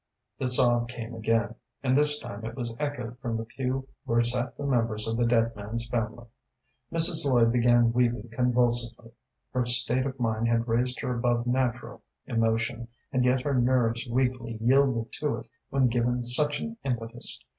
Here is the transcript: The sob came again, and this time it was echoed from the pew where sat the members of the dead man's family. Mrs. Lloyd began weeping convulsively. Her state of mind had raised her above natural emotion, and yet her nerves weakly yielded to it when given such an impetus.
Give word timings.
The 0.39 0.49
sob 0.49 0.89
came 0.89 1.13
again, 1.13 1.53
and 1.83 1.95
this 1.95 2.17
time 2.17 2.43
it 2.43 2.55
was 2.55 2.73
echoed 2.79 3.19
from 3.19 3.37
the 3.37 3.45
pew 3.45 3.87
where 4.03 4.23
sat 4.23 4.57
the 4.57 4.65
members 4.65 5.07
of 5.07 5.15
the 5.15 5.27
dead 5.27 5.55
man's 5.55 5.87
family. 5.87 6.25
Mrs. 6.91 7.23
Lloyd 7.23 7.51
began 7.51 7.93
weeping 7.93 8.27
convulsively. 8.33 9.11
Her 9.53 9.67
state 9.67 10.07
of 10.07 10.19
mind 10.19 10.47
had 10.47 10.67
raised 10.67 10.99
her 11.01 11.13
above 11.15 11.45
natural 11.45 12.01
emotion, 12.25 12.87
and 13.13 13.23
yet 13.23 13.41
her 13.41 13.53
nerves 13.53 14.07
weakly 14.07 14.57
yielded 14.59 15.11
to 15.19 15.35
it 15.37 15.45
when 15.69 15.85
given 15.87 16.23
such 16.23 16.57
an 16.59 16.77
impetus. 16.83 17.39